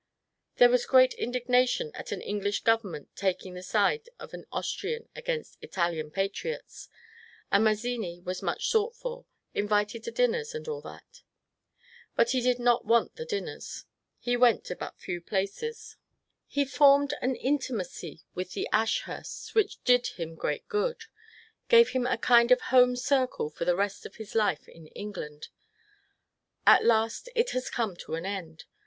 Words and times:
There 0.55 0.71
was 0.71 0.87
great 0.87 1.13
indignation 1.13 1.91
at 1.93 2.11
an 2.11 2.21
English 2.21 2.63
government 2.63 3.09
taking 3.15 3.53
the 3.53 3.61
side 3.61 4.09
of 4.19 4.31
the 4.31 4.45
Austrian 4.51 5.07
against 5.15 5.59
Italian 5.61 6.09
patriots; 6.09 6.89
and 7.51 7.63
Maz 7.65 7.81
zini 7.81 8.19
was 8.19 8.41
much 8.41 8.67
sought 8.67 8.95
for, 8.95 9.27
invited 9.53 10.03
to 10.05 10.11
dinners, 10.11 10.55
and 10.55 10.67
all 10.67 10.81
that. 10.81 11.21
But 12.15 12.31
he 12.31 12.41
did 12.41 12.57
not 12.57 12.83
want 12.83 13.15
the 13.15 13.25
dinners. 13.27 13.85
He 14.17 14.35
went 14.35 14.65
to 14.65 14.75
but 14.75 14.99
few 14.99 15.21
places. 15.21 15.97
JOSEPH 16.49 16.49
MAZZINI 16.49 16.65
KAJIL 16.65 16.65
BLIND 16.65 16.67
67 16.67 16.67
f 16.67 16.67
He 16.71 16.77
formed 17.11 17.13
an 17.21 17.35
intimacy 17.35 18.21
with 18.33 18.53
the 18.53 18.67
Ashursts, 18.73 19.53
which 19.53 19.83
did 19.83 20.07
him 20.07 20.33
great 20.33 20.67
good,— 20.67 21.03
gave 21.69 21.89
him 21.89 22.07
a 22.07 22.17
kind 22.17 22.51
of 22.51 22.59
home 22.73 22.95
circle 22.95 23.51
for 23.51 23.65
the 23.65 23.75
rest 23.75 24.07
of 24.07 24.15
his 24.15 24.33
life 24.33 24.67
in 24.67 24.87
England. 24.87 25.49
At 26.65 26.83
last 26.83 27.29
it 27.35 27.51
has 27.51 27.69
come 27.69 27.95
to 27.97 28.15
an 28.15 28.25
end. 28.25 28.65